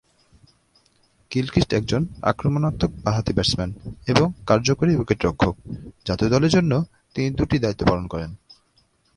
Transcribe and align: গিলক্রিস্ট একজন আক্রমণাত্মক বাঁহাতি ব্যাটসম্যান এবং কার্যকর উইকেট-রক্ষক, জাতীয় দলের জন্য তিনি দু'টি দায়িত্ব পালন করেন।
গিলক্রিস্ট 1.31 1.73
একজন 1.73 2.01
আক্রমণাত্মক 2.21 2.91
বাঁহাতি 3.03 3.33
ব্যাটসম্যান 3.33 3.71
এবং 4.07 4.27
কার্যকর 4.47 4.87
উইকেট-রক্ষক, 4.87 5.55
জাতীয় 6.05 6.29
দলের 6.29 6.49
জন্য 6.49 6.71
তিনি 7.15 7.29
দু'টি 7.29 7.57
দায়িত্ব 7.59 7.83
পালন 7.89 8.05
করেন। 8.07 8.31